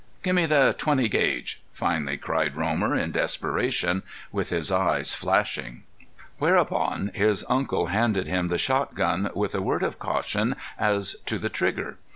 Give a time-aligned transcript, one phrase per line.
[0.23, 5.83] "Gimme the .20 gauge," finally cried Romer, in desperation, with his eyes flashing.
[6.39, 11.49] Whereupon his uncle handed him the shotgun, with a word of caution as to the
[11.49, 11.99] trigger.